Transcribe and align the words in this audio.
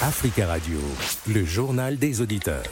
Africa 0.00 0.46
Radio, 0.46 0.78
le 1.26 1.44
journal 1.44 1.98
des 1.98 2.20
auditeurs. 2.20 2.62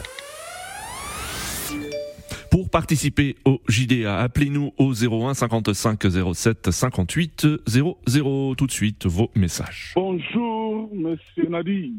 Pour 2.52 2.70
participer 2.70 3.34
au 3.44 3.60
JDA, 3.68 4.20
appelez-nous 4.20 4.72
au 4.78 4.92
01 4.92 5.34
55 5.34 6.00
07 6.32 6.70
58 6.70 7.46
00. 7.66 8.54
Tout 8.54 8.66
de 8.68 8.70
suite, 8.70 9.06
vos 9.06 9.28
messages. 9.34 9.92
Bonjour, 9.96 10.88
monsieur 10.94 11.48
Nadi. 11.48 11.94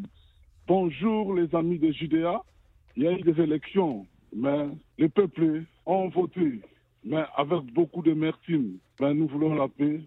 Bonjour, 0.66 1.34
les 1.34 1.54
amis 1.54 1.78
de 1.78 1.92
JDA. 1.92 2.42
Il 2.96 3.04
y 3.04 3.08
a 3.08 3.12
eu 3.12 3.22
des 3.22 3.42
élections, 3.42 4.06
mais 4.34 4.70
les 4.98 5.10
peuples 5.10 5.66
ont 5.86 6.08
voté, 6.08 6.62
mais 7.04 7.26
avec 7.36 7.66
beaucoup 7.74 8.02
de 8.02 8.14
mertine. 8.14 8.78
Mais 9.02 9.14
nous 9.14 9.28
voulons 9.28 9.56
la 9.56 9.68
paix. 9.68 10.00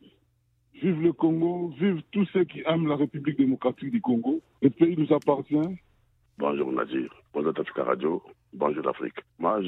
Vive 0.80 1.02
le 1.02 1.12
Congo, 1.12 1.74
vive 1.78 2.00
tous 2.10 2.24
ceux 2.32 2.44
qui 2.44 2.62
aiment 2.64 2.86
la 2.86 2.96
République 2.96 3.36
démocratique 3.36 3.90
du 3.90 4.00
Congo. 4.00 4.40
Le 4.62 4.70
pays 4.70 4.96
nous 4.96 5.14
appartient. 5.14 5.78
Bonjour 6.38 6.72
Nadir, 6.72 7.14
bonjour 7.34 7.52
Africa 7.54 7.84
Radio, 7.84 8.22
bonjour 8.54 8.82
l'Afrique. 8.82 9.18
Moi, 9.38 9.60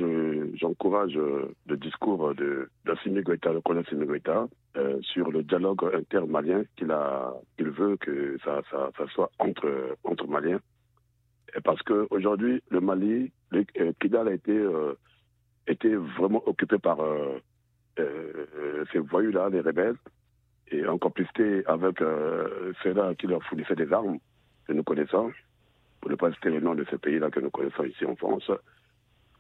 j'encourage 0.55 1.15
euh, 1.19 1.55
le 1.67 1.77
discours 1.77 2.35
de 2.35 2.71
d'Assimi 2.87 3.21
Goïta, 3.21 3.53
le 3.53 3.61
colonel 3.61 3.85
Assimi 3.87 4.07
Goïta, 4.07 4.49
euh, 4.79 4.99
sur 5.03 5.31
le 5.31 5.43
dialogue 5.43 5.85
intermalien 5.95 6.63
qu'il 6.77 6.95
qu'il 7.59 7.69
veut 7.69 7.99
que 7.99 8.39
ça, 8.43 8.63
soit 9.13 9.31
entre 9.39 10.27
Maliens. 10.27 10.61
Et 11.55 11.61
parce 11.61 11.83
que 11.83 12.07
aujourd'hui, 12.09 12.63
le 12.71 12.81
Mali, 12.81 13.31
le, 13.51 13.67
euh, 13.81 13.93
Kidal 14.01 14.29
a 14.29 14.33
été 14.33 15.95
vraiment 15.95 16.43
occupé 16.47 16.79
par 16.79 17.01
ces 17.99 18.99
voyous-là, 18.99 19.51
les 19.51 19.61
rebelles, 19.61 19.97
et 20.73 20.87
en 20.87 20.99
complicité 20.99 21.63
avec 21.67 21.99
ceux-là 22.83 23.15
qui 23.15 23.27
leur 23.27 23.43
fournissaient 23.45 23.75
des 23.75 23.93
armes 23.93 24.19
que 24.67 24.73
nous 24.73 24.83
connaissons 24.83 25.31
pour 26.01 26.11
ne 26.11 26.17
pas 26.17 26.33
citer 26.33 26.51
le 26.51 26.61
nom 26.61 26.75
de 26.75 26.85
ce 26.91 26.97
pays-là 26.97 27.31
que 27.31 27.41
nous 27.41 27.51
connaissons 27.51 27.85
ici 27.85 28.05
en 28.05 28.17
France 28.17 28.51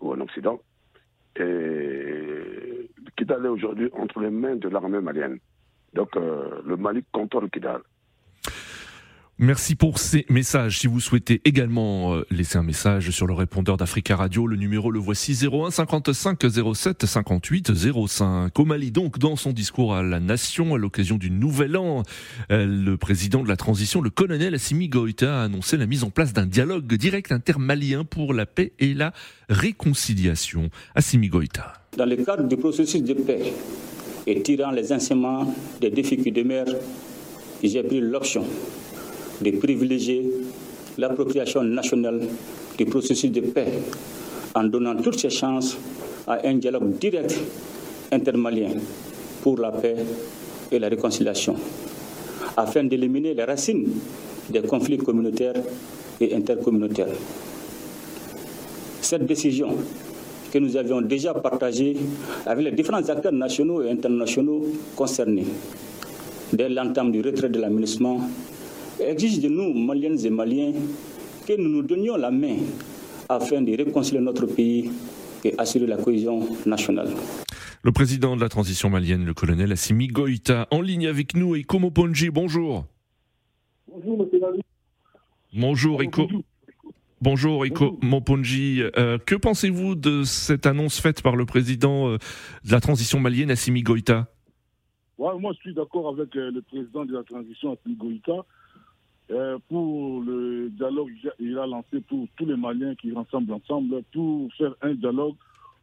ou 0.01 0.13
en 0.13 0.21
Occident, 0.21 0.61
et 1.37 2.91
Kidal 3.17 3.45
est 3.47 3.49
aujourd'hui 3.49 3.89
entre 3.93 4.21
les 4.21 4.31
mains 4.31 4.57
de 4.57 4.69
l'armée 4.69 5.01
malienne. 5.01 5.39
Donc 5.95 6.17
euh, 6.17 6.61
le 6.67 6.77
Mali 6.77 7.05
contrôle 7.13 7.51
Kidal. 7.51 7.83
Merci 9.43 9.75
pour 9.75 9.99
ces 9.99 10.25
messages. 10.29 10.79
Si 10.79 10.87
vous 10.87 11.01
souhaitez 11.01 11.41
également 11.45 12.15
euh, 12.15 12.25
laisser 12.31 12.59
un 12.59 12.63
message 12.63 13.11
sur 13.11 13.27
le 13.27 13.35
répondeur 13.35 13.77
d'Africa 13.77 14.15
Radio, 14.15 14.47
le 14.47 14.55
numéro 14.55 14.93
le 14.93 15.01
voici 15.01 15.37
01 15.37 15.73
55 15.73 16.39
07 16.73 17.05
58 17.07 17.73
05. 17.75 18.57
Au 18.57 18.65
Mali 18.65 18.93
donc, 18.93 19.19
dans 19.19 19.35
son 19.35 19.51
discours 19.51 19.97
à 19.97 20.05
la 20.05 20.21
nation 20.21 20.77
à 20.77 20.79
l'occasion 20.79 21.17
du 21.17 21.33
nouvel 21.33 21.77
an, 21.77 22.05
euh, 22.53 22.67
le 22.67 22.97
président 22.97 23.43
de 23.43 23.49
la 23.49 23.57
transition, 23.57 24.01
le 24.01 24.11
colonel 24.11 24.55
Assimi 24.55 24.89
Goïta, 24.89 25.41
a 25.41 25.43
annoncé 25.43 25.77
la 25.77 25.87
mise 25.87 26.05
en 26.05 26.11
place 26.11 26.33
d'un 26.33 26.47
dialogue 26.47 26.95
direct 26.95 27.33
intermalien 27.33 28.05
pour 28.05 28.35
la 28.35 28.47
paix 28.47 28.71
et 28.79 28.95
la 28.95 29.13
réconciliation. 29.49 30.71
Assimi 30.95 31.27
Goïta. 31.27 31.73
Dans 31.97 32.07
le 32.07 32.15
cadre 32.15 32.47
du 32.47 32.57
processus 32.57 33.03
de 33.03 33.15
paix 33.15 33.53
et 34.25 34.41
tirant 34.41 34.71
les 34.71 34.93
enseignements 34.93 35.53
des 35.81 35.91
défis 35.91 36.19
qui 36.19 36.31
demeurent, 36.31 36.77
j'ai 37.61 37.83
pris 37.83 38.01
l'option 38.01 38.45
de 39.43 39.51
privilégier 39.53 40.29
l'appropriation 40.99 41.63
nationale 41.63 42.21
du 42.79 42.85
processus 42.87 43.31
de 43.31 43.41
paix 43.41 43.73
en 44.55 44.65
donnant 44.65 44.97
toutes 44.97 45.19
ses 45.19 45.31
chances 45.31 45.77
à 46.27 46.47
un 46.47 46.55
dialogue 46.55 46.99
direct 46.99 47.37
intermalien 48.11 48.71
pour 49.43 49.59
la 49.59 49.73
paix 49.73 49.97
et 50.71 50.79
la 50.79 50.89
réconciliation, 50.89 51.57
afin 52.57 52.85
d'éliminer 52.85 53.35
les 53.35 53.45
racines 53.45 53.89
des 54.51 54.63
conflits 54.63 54.99
communautaires 54.99 55.55
et 56.21 56.35
intercommunautaires. 56.35 57.09
Cette 59.01 59.27
décision 59.27 59.69
que 60.53 60.59
nous 60.59 60.77
avions 60.77 61.01
déjà 61.01 61.35
partagée 61.35 61.97
avec 62.47 62.65
les 62.65 62.73
différents 62.73 63.09
acteurs 63.09 63.33
nationaux 63.33 63.83
et 63.83 63.91
internationaux 63.91 64.65
concernés 64.95 65.47
dès 66.53 66.69
l'entame 66.69 67.11
du 67.11 67.23
retrait 67.23 67.49
de 67.49 67.59
l'aménagement 67.59 68.21
exige 69.01 69.41
de 69.41 69.49
nous, 69.49 69.73
Maliennes 69.73 70.25
et 70.25 70.31
Maliens, 70.31 70.73
que 71.47 71.55
nous 71.61 71.69
nous 71.69 71.83
donnions 71.83 72.17
la 72.17 72.31
main 72.31 72.57
afin 73.29 73.63
de 73.63 73.77
réconcilier 73.77 74.21
notre 74.21 74.47
pays 74.47 74.91
et 75.45 75.55
assurer 75.59 75.87
la 75.87 75.97
cohésion 75.97 76.41
nationale. 76.67 77.09
Le 77.83 77.91
président 77.91 78.37
de 78.37 78.41
la 78.41 78.49
transition 78.49 78.91
malienne, 78.91 79.25
le 79.25 79.35
colonel 79.35 79.73
Assimi 79.73 80.07
Goïta, 80.07 80.69
en 80.71 80.81
ligne 80.81 81.09
avec 81.09 81.35
nous, 81.35 81.57
et 81.57 81.65
Ponji, 81.65 82.31
bonjour. 82.31 82.85
Bonjour, 83.89 84.19
monsieur 84.19 84.41
Bonjour, 85.53 86.03
Eko. 86.03 86.29
Bonjour, 87.21 87.65
Eko 87.65 87.99
Moponji. 88.03 88.83
Euh, 88.97 89.19
que 89.19 89.35
pensez-vous 89.35 89.95
de 89.97 90.23
cette 90.23 90.67
annonce 90.67 91.01
faite 91.01 91.23
par 91.23 91.37
le 91.37 91.45
président 91.45 92.09
euh, 92.09 92.19
de 92.65 92.73
la 92.73 92.81
transition 92.81 93.19
malienne, 93.21 93.51
Assimi 93.51 93.83
Goïta? 93.83 94.29
Ouais, 95.19 95.39
Moi, 95.39 95.53
je 95.55 95.59
suis 95.59 95.75
d'accord 95.75 96.09
avec 96.09 96.35
euh, 96.37 96.51
le 96.51 96.63
président 96.63 97.05
de 97.05 97.15
la 97.15 97.23
transition, 97.23 97.73
Assimi 97.73 97.97
Goïta. 97.97 98.45
Euh, 99.31 99.59
pour 99.69 100.21
le 100.23 100.69
dialogue 100.71 101.11
qu'il 101.39 101.57
a 101.57 101.67
lancé 101.67 102.01
pour 102.09 102.27
tous 102.37 102.45
les 102.45 102.57
Maliens 102.57 102.95
qui 102.97 103.13
rassemblent 103.15 103.53
ensemble, 103.53 104.03
pour 104.13 104.53
faire 104.55 104.75
un 104.83 104.95
dialogue, 104.95 105.37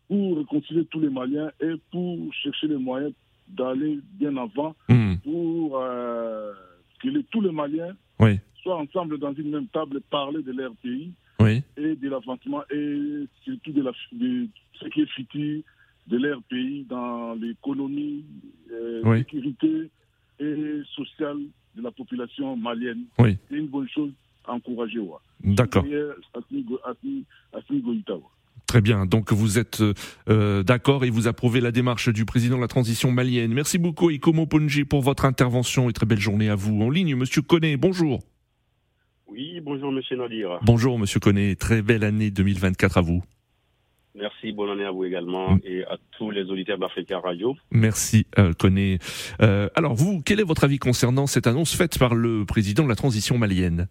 pour 0.07 0.37
réconcilier 0.37 0.85
tous 0.85 0.99
les 0.99 1.09
Maliens 1.09 1.49
et 1.61 1.73
pour 1.89 2.31
chercher 2.33 2.67
les 2.67 2.77
moyens 2.77 3.13
d'aller 3.47 3.99
bien 4.19 4.35
avant, 4.37 4.75
hmm. 4.89 5.15
pour 5.23 5.79
euh, 5.81 6.53
que 7.01 7.21
tous 7.31 7.41
les 7.41 7.51
Maliens 7.51 7.95
soient 8.61 8.77
ensemble 8.77 9.17
dans 9.17 9.33
une 9.33 9.51
même 9.51 9.67
table, 9.67 10.01
parler 10.11 10.43
de 10.43 10.51
leur 10.51 10.73
pays 10.75 11.11
et 11.77 11.95
de 11.95 12.09
l'avancement 12.09 12.63
et 12.69 13.25
surtout 13.45 13.71
de, 13.71 13.81
la, 13.81 13.91
ce 14.11 14.87
qui 14.89 15.01
est 15.01 15.09
futur 15.09 15.61
de 16.07 16.17
leur 16.17 16.41
pays 16.43 16.85
dans 16.89 17.33
l'économie, 17.35 18.25
euh, 18.71 19.01
la 19.03 19.17
sécurité 19.19 19.89
et 20.39 20.81
sociale 20.95 21.39
de 21.79 21.83
la 21.83 21.91
population 21.91 22.55
malienne. 22.55 23.05
Oui. 23.17 23.37
C'est 23.49 23.57
une 23.57 23.67
bonne 23.67 23.87
chose 23.89 24.11
à 24.45 24.53
encourager. 24.53 24.99
D'accord. 25.43 25.85
Très 28.67 28.81
bien. 28.81 29.05
Donc 29.05 29.33
vous 29.33 29.57
êtes 29.57 29.81
euh, 30.29 30.63
d'accord 30.63 31.03
et 31.03 31.09
vous 31.09 31.27
approuvez 31.27 31.59
la 31.59 31.71
démarche 31.71 32.09
du 32.09 32.25
président 32.25 32.57
de 32.57 32.61
la 32.61 32.67
transition 32.67 33.11
malienne. 33.11 33.51
Merci 33.51 33.79
beaucoup 33.79 34.11
Ikomo 34.11 34.45
Ponji 34.45 34.85
pour 34.85 35.01
votre 35.01 35.25
intervention 35.25 35.89
et 35.89 35.93
très 35.93 36.05
belle 36.05 36.19
journée 36.19 36.49
à 36.49 36.55
vous. 36.55 36.79
En 36.81 36.89
ligne, 36.89 37.15
Monsieur 37.15 37.41
Koné, 37.41 37.77
bonjour. 37.77 38.19
Oui, 39.27 39.59
bonjour 39.61 39.91
Monsieur 39.91 40.17
Nadir. 40.17 40.59
Bonjour 40.63 40.99
Monsieur 40.99 41.19
Koné, 41.19 41.55
très 41.55 41.81
belle 41.81 42.03
année 42.03 42.29
2024 42.29 42.97
à 42.97 43.01
vous. 43.01 43.23
Merci, 44.15 44.51
bonne 44.51 44.71
année 44.71 44.85
à 44.85 44.91
vous 44.91 45.05
également 45.05 45.51
mm. 45.51 45.59
et 45.63 45.83
à 45.85 45.97
tous 46.17 46.31
les 46.31 46.43
auditeurs 46.49 46.77
d'Africa 46.77 47.19
Radio. 47.19 47.55
Merci, 47.71 48.25
euh, 48.37 48.53
euh, 49.41 49.69
alors 49.75 49.93
vous, 49.93 50.21
quel 50.25 50.39
est 50.39 50.43
votre 50.43 50.63
avis 50.63 50.79
concernant 50.79 51.27
cette 51.27 51.47
annonce 51.47 51.75
faite 51.75 51.99
par 51.99 52.15
le 52.15 52.45
président 52.45 52.83
de 52.83 52.89
la 52.89 52.95
transition 52.95 53.37
malienne? 53.37 53.87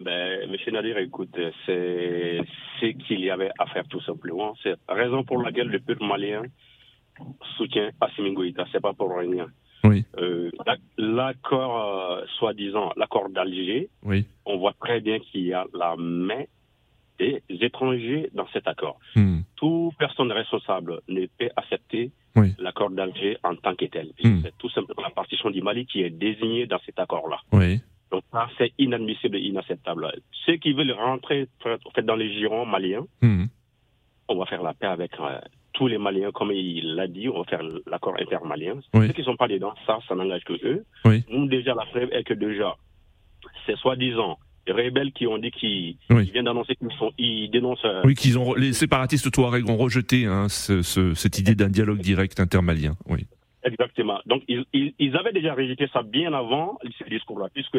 Ben, 0.00 0.50
Monsieur 0.50 0.72
Nadir, 0.72 0.96
écoute, 0.98 1.36
c'est 1.66 2.40
ce 2.80 2.86
qu'il 3.06 3.20
y 3.20 3.30
avait 3.30 3.50
à 3.58 3.66
faire 3.66 3.86
tout 3.88 4.00
simplement. 4.00 4.54
C'est 4.62 4.74
la 4.88 4.94
raison 4.94 5.24
pour 5.24 5.42
laquelle 5.42 5.68
le 5.68 5.78
peuple 5.78 6.04
malien 6.04 6.42
soutient 7.58 7.90
Assimi 8.00 8.32
Goïta. 8.32 8.64
C'est 8.72 8.80
pas 8.80 8.94
pour 8.94 9.14
rien. 9.14 9.46
Oui. 9.84 10.04
Euh, 10.18 10.50
l'accord, 10.96 12.22
soi-disant, 12.38 12.92
l'accord 12.96 13.28
d'Alger, 13.28 13.90
oui. 14.02 14.26
on 14.46 14.56
voit 14.56 14.74
très 14.80 15.00
bien 15.00 15.18
qu'il 15.18 15.42
y 15.42 15.52
a 15.52 15.66
la 15.74 15.96
main 15.96 16.44
des 17.20 17.42
étrangers 17.64 18.30
dans 18.34 18.46
cet 18.52 18.66
accord. 18.66 18.98
Hmm. 19.14 19.40
Toute 19.56 19.96
personne 19.96 20.32
responsable 20.32 21.00
ne 21.08 21.26
peut 21.26 21.50
accepter 21.56 22.10
l'accord 22.58 22.90
d'Alger 22.90 23.36
en 23.42 23.54
tant 23.56 23.74
que 23.74 23.84
tel. 23.86 24.08
Hmm. 24.22 24.40
C'est 24.42 24.56
tout 24.58 24.70
simplement 24.70 25.02
la 25.02 25.10
partition 25.10 25.50
du 25.50 25.62
Mali 25.62 25.86
qui 25.86 26.02
est 26.02 26.10
désignée 26.10 26.66
dans 26.66 26.78
cet 26.86 26.98
accord-là. 26.98 27.38
Oui. 27.52 27.80
Donc 28.10 28.22
ça, 28.32 28.48
c'est 28.58 28.72
inadmissible 28.78 29.36
et 29.36 29.40
inacceptable. 29.40 30.10
Ceux 30.46 30.56
qui 30.56 30.72
veulent 30.72 30.92
rentrer 30.92 31.48
dans 32.02 32.16
les 32.16 32.32
girons 32.32 32.66
maliens, 32.66 33.06
hmm. 33.20 33.44
on 34.28 34.36
va 34.36 34.46
faire 34.46 34.62
la 34.62 34.74
paix 34.74 34.86
avec 34.86 35.12
euh, 35.20 35.38
tous 35.72 35.86
les 35.86 35.98
Maliens, 35.98 36.32
comme 36.32 36.50
il 36.50 36.94
l'a 36.94 37.06
dit, 37.06 37.28
on 37.28 37.38
va 37.38 37.44
faire 37.44 37.62
l'accord 37.86 38.16
intermalien. 38.18 38.74
Oui. 38.94 39.06
Ceux 39.06 39.12
qui 39.12 39.20
ne 39.20 39.26
sont 39.26 39.36
pas 39.36 39.48
dedans, 39.48 39.74
ça, 39.86 39.98
ça 40.08 40.14
n'engage 40.14 40.44
que 40.44 40.54
eux. 40.64 40.84
Nous, 41.30 41.46
déjà, 41.46 41.74
la 41.74 41.86
preuve 41.86 42.12
est 42.12 42.24
que 42.24 42.34
déjà, 42.34 42.76
c'est 43.66 43.76
soi-disant 43.76 44.38
rebelles 44.72 45.12
qui 45.12 45.26
ont 45.26 45.38
dit 45.38 45.50
qu'ils 45.50 45.96
viennent 46.08 46.44
d'annoncer 46.44 46.76
qu'ils 46.76 46.88
ils 47.18 47.50
dénoncent. 47.50 47.84
Euh, 47.84 48.02
oui, 48.04 48.14
qu'ils 48.14 48.38
ont 48.38 48.54
les 48.54 48.72
séparatistes 48.72 49.30
Touareg 49.30 49.68
ont 49.68 49.76
rejeté 49.76 50.26
hein, 50.26 50.48
cette 50.48 51.38
idée 51.38 51.54
d'un 51.54 51.68
dialogue 51.68 52.00
direct 52.00 52.40
intermalien. 52.40 52.94
Oui. 53.08 53.26
Exactement. 53.62 54.20
Donc 54.26 54.42
ils, 54.48 54.64
ils, 54.72 55.16
avaient 55.16 55.32
déjà 55.32 55.54
rejeté 55.54 55.86
ça 55.92 56.02
bien 56.02 56.32
avant 56.32 56.78
ce 56.98 57.08
discours-là, 57.08 57.48
puisque 57.52 57.78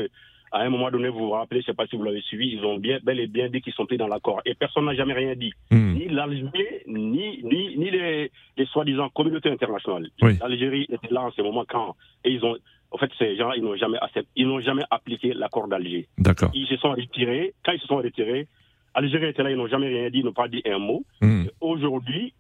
à 0.52 0.60
un 0.60 0.70
moment 0.70 0.92
donné, 0.92 1.10
vous 1.10 1.20
vous 1.20 1.30
rappelez, 1.32 1.62
je 1.62 1.68
ne 1.68 1.72
sais 1.72 1.76
pas 1.76 1.88
si 1.88 1.96
vous 1.96 2.04
l'avez 2.04 2.22
suivi, 2.22 2.50
ils 2.50 2.64
ont 2.66 2.78
bien, 2.78 3.00
bel 3.04 3.20
et 3.20 3.28
bien 3.28 3.50
dit 3.50 3.62
qu'ils 3.62 3.74
sont 3.74 3.86
pris 3.86 3.98
dans 3.98 4.08
l'accord. 4.08 4.42
Et 4.46 4.54
personne 4.54 4.86
n'a 4.86 4.94
jamais 4.94 5.14
rien 5.14 5.34
dit. 5.36 5.54
Hmm. 5.72 5.94
Ni 5.94 6.10
l'Algérie, 6.10 6.84
ni, 6.88 7.42
ni, 7.44 7.90
les, 7.90 8.32
les 8.58 8.66
soi-disant 8.66 9.10
communautés 9.10 9.50
internationales. 9.50 10.10
Oui. 10.22 10.38
L'Algérie 10.42 10.88
était 10.90 11.14
là 11.14 11.22
en 11.22 11.32
ce 11.32 11.42
moment 11.42 11.64
quand, 11.68 11.96
et 12.26 12.32
ils 12.32 12.44
ont, 12.44 12.58
En 12.92 12.98
fait, 12.98 13.10
ces 13.18 13.38
gens, 13.38 13.54
ils 13.54 13.64
n'ont 13.64 13.76
jamais, 13.76 13.98
ils 14.36 14.48
n'ont 14.48 14.60
jamais 14.60 14.84
appliqué 14.92 15.34
l'accord 15.34 15.68
d'Alger. 15.68 16.08
D'accord. 16.18 16.52
Ils 16.54 16.68
se 16.68 16.76
sont 16.78 16.92
retirés. 16.92 17.54
Quand 17.64 17.72
ils 17.72 17.80
se 17.80 17.88
sont 17.88 17.98
retirés, 17.98 18.48
Algérie 18.94 19.28
était 19.28 19.44
là, 19.44 19.52
ils 19.52 19.58
n'ont 19.58 19.68
jamais 19.68 19.88
rien 19.88 20.10
dit, 20.10 20.20
ils 20.20 20.26
n'ont 20.26 20.34
pas 20.34 20.48
dit 20.48 20.62
un 20.66 20.80
mot. 20.80 21.04
Hmm. 21.22 21.46
Aujourd'hui, 21.62 22.34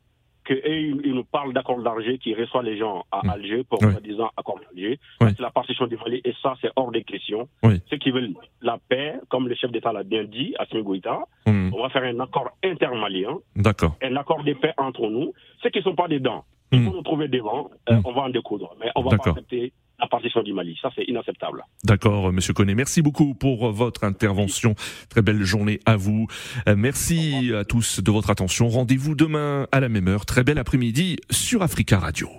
qu'ils 0.45 1.13
nous 1.13 1.23
parlent 1.23 1.53
d'accord 1.53 1.81
d'Alger 1.81 2.17
qui 2.17 2.33
reçoit 2.33 2.63
les 2.63 2.77
gens 2.77 3.05
à 3.11 3.21
hmm. 3.23 3.29
Alger 3.29 3.63
pour, 3.63 3.81
ouais. 3.81 3.93
disant, 4.03 4.29
accord 4.35 4.59
d'Alger. 4.59 4.99
C'est 5.21 5.39
la 5.39 5.51
partition 5.51 5.87
du 5.87 5.95
Mali 5.97 6.21
et 6.25 6.33
ça, 6.41 6.55
c'est 6.61 6.71
hors 6.75 6.91
des 6.91 7.03
questions. 7.03 7.47
Ceux 7.89 7.97
qui 7.97 8.11
veulent 8.11 8.33
la 8.61 8.77
paix, 8.89 9.15
comme 9.29 9.47
le 9.47 9.55
chef 9.55 9.71
d'État 9.71 9.93
l'a 9.93 10.03
bien 10.03 10.25
dit, 10.25 10.53
à 10.59 10.65
Goïta, 10.65 11.19
hmm. 11.45 11.73
on 11.73 11.81
va 11.81 11.89
faire 11.89 12.03
un 12.03 12.19
accord 12.19 12.49
intermalien. 12.63 13.37
D'accord. 13.55 13.95
Un 14.01 14.15
accord 14.17 14.43
de 14.43 14.53
paix 14.53 14.73
entre 14.77 15.07
nous. 15.07 15.33
Ceux 15.63 15.69
qui 15.69 15.79
ne 15.79 15.83
sont 15.83 15.95
pas 15.95 16.07
dedans, 16.07 16.43
il 16.71 16.83
faut 16.83 16.91
nous 16.91 17.01
trouver 17.01 17.27
devant, 17.27 17.69
euh, 17.89 18.01
on 18.05 18.13
va 18.13 18.21
en 18.21 18.29
découdre. 18.29 18.75
Mais 18.79 18.89
on 18.95 19.03
va 19.03 19.17
pas 19.17 19.29
accepter 19.29 19.73
la 20.01 20.07
partition 20.07 20.41
du 20.41 20.53
Mali. 20.53 20.77
Ça, 20.81 20.89
c'est 20.95 21.03
inacceptable. 21.07 21.63
D'accord, 21.83 22.33
Monsieur 22.33 22.53
Connet. 22.53 22.75
Merci 22.75 23.01
beaucoup 23.01 23.33
pour 23.33 23.71
votre 23.71 24.03
intervention. 24.03 24.75
Très 25.09 25.21
belle 25.21 25.43
journée 25.43 25.79
à 25.85 25.95
vous. 25.95 26.27
Euh, 26.67 26.75
merci 26.75 27.51
à 27.55 27.63
tous 27.63 28.01
de 28.01 28.11
votre 28.11 28.29
attention. 28.29 28.67
Rendez-vous 28.67 29.15
demain 29.15 29.67
à 29.71 29.79
la 29.79 29.89
même 29.89 30.07
heure. 30.07 30.25
Très 30.25 30.43
bel 30.43 30.57
après-midi 30.57 31.17
sur 31.29 31.61
Africa 31.61 31.99
Radio. 31.99 32.29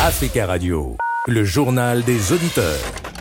Africa 0.00 0.46
Radio, 0.46 0.96
le 1.26 1.44
journal 1.44 2.02
des 2.04 2.32
auditeurs. 2.32 3.11